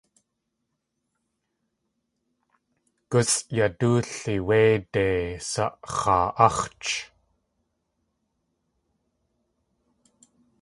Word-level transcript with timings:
Gusʼyadóoli 3.11 4.33
wéide 4.47 5.05
sax̲aa.áx̲ch. 5.49 6.91